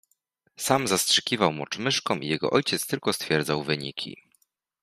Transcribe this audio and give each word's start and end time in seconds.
Sam 0.57 0.87
zastrzykiwał 0.87 1.53
mocz 1.53 1.77
myszkom 1.77 2.23
i 2.23 2.27
jego 2.27 2.49
ojciec 2.49 2.87
tylko 2.87 3.13
stwierdzał 3.13 3.63
wyniki. 3.63 4.17